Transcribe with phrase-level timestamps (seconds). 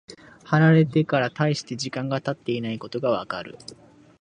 [0.45, 3.55] 貼られてから大して時間が経っていないことがわかる。